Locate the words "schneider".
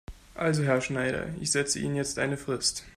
0.81-1.29